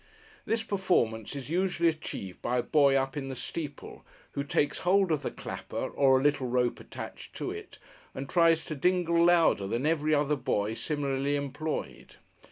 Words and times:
This 0.47 0.63
performance 0.63 1.35
is 1.35 1.51
usually 1.51 1.87
achieved 1.89 2.41
by 2.41 2.57
a 2.57 2.63
boy 2.63 2.95
up 2.95 3.15
in 3.15 3.27
the 3.29 3.35
steeple, 3.35 4.03
who 4.31 4.43
takes 4.43 4.79
hold 4.79 5.11
of 5.11 5.21
the 5.21 5.29
clapper, 5.29 5.89
or 5.91 6.17
a 6.19 6.23
little 6.23 6.47
rope 6.47 6.79
attached 6.79 7.35
to 7.35 7.51
it, 7.51 7.77
and 8.15 8.27
tries 8.27 8.65
to 8.65 8.75
dingle 8.75 9.23
louder 9.23 9.67
than 9.67 9.85
every 9.85 10.15
other 10.15 10.35
boy 10.35 10.73
similarly 10.73 11.35
employed. 11.35 12.15